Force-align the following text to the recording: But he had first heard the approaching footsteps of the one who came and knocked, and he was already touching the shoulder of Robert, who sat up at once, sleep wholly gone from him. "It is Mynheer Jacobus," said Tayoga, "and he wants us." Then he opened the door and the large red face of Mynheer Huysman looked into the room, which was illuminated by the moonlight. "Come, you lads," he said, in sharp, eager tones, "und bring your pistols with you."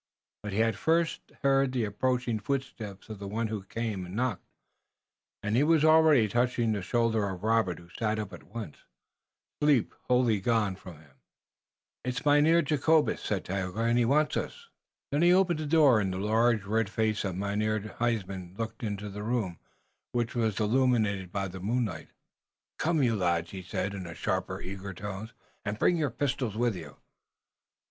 But 0.41 0.53
he 0.53 0.61
had 0.61 0.77
first 0.79 1.21
heard 1.43 1.71
the 1.73 1.83
approaching 1.85 2.39
footsteps 2.39 3.07
of 3.07 3.19
the 3.19 3.27
one 3.27 3.49
who 3.49 3.61
came 3.61 4.03
and 4.03 4.15
knocked, 4.15 4.47
and 5.43 5.55
he 5.55 5.61
was 5.61 5.85
already 5.85 6.27
touching 6.27 6.71
the 6.71 6.81
shoulder 6.81 7.29
of 7.29 7.43
Robert, 7.43 7.77
who 7.77 7.87
sat 7.89 8.17
up 8.17 8.33
at 8.33 8.41
once, 8.41 8.77
sleep 9.61 9.93
wholly 10.07 10.41
gone 10.41 10.75
from 10.75 10.97
him. 10.97 11.17
"It 12.03 12.15
is 12.19 12.25
Mynheer 12.25 12.63
Jacobus," 12.63 13.21
said 13.21 13.45
Tayoga, 13.45 13.81
"and 13.83 13.99
he 13.99 14.05
wants 14.05 14.35
us." 14.35 14.69
Then 15.11 15.21
he 15.21 15.31
opened 15.31 15.59
the 15.59 15.67
door 15.67 15.99
and 15.99 16.11
the 16.11 16.17
large 16.17 16.63
red 16.63 16.89
face 16.89 17.23
of 17.23 17.35
Mynheer 17.35 17.77
Huysman 17.99 18.55
looked 18.57 18.81
into 18.81 19.07
the 19.07 19.21
room, 19.21 19.59
which 20.13 20.33
was 20.33 20.59
illuminated 20.59 21.31
by 21.31 21.47
the 21.47 21.59
moonlight. 21.59 22.09
"Come, 22.79 23.03
you 23.03 23.15
lads," 23.15 23.51
he 23.51 23.61
said, 23.61 23.93
in 23.93 24.11
sharp, 24.15 24.49
eager 24.63 24.95
tones, 24.95 25.31
"und 25.63 25.77
bring 25.77 25.95
your 25.95 26.09
pistols 26.09 26.57
with 26.57 26.75
you." 26.75 26.97